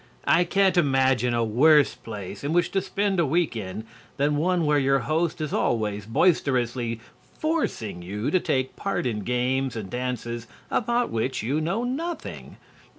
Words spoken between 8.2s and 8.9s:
to take